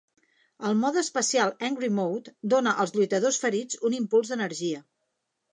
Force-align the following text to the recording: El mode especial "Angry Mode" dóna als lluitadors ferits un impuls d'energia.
El 0.69 0.77
mode 0.83 0.99
especial 1.01 1.53
"Angry 1.67 1.91
Mode" 1.99 2.33
dóna 2.55 2.75
als 2.85 2.97
lluitadors 2.97 3.41
ferits 3.47 3.81
un 3.91 3.99
impuls 4.03 4.33
d'energia. 4.33 4.85